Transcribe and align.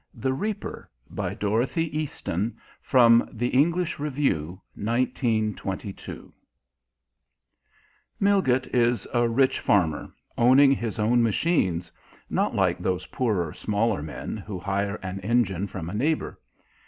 THE 0.15 0.33
REAPER 0.33 0.89
By 1.11 1.35
DOROTHY 1.35 1.95
EASTON 1.95 2.57
(From 2.81 3.29
The 3.31 3.49
English 3.49 3.99
Review) 3.99 4.59
1922 4.73 6.33
Milgate 8.19 8.65
is 8.73 9.07
a 9.13 9.29
rich 9.29 9.59
farmer, 9.59 10.11
owning 10.39 10.71
his 10.71 10.97
own 10.97 11.21
machines; 11.21 11.91
not 12.31 12.55
like 12.55 12.79
those 12.79 13.05
poorer, 13.05 13.53
smaller 13.53 14.01
men 14.01 14.37
who 14.37 14.57
hire 14.57 14.95
an 15.03 15.19
engine 15.19 15.67
from 15.67 15.87
a 15.87 15.93
neighbour. 15.93 16.39